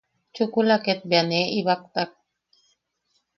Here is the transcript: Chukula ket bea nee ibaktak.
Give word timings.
Chukula 0.33 0.75
ket 0.85 0.99
bea 1.09 1.23
nee 1.29 1.45
ibaktak. 1.59 2.11